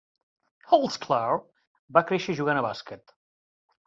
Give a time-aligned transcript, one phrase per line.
[0.69, 1.37] Holdsclaw
[1.97, 3.15] va créixer jugant al bàsquet.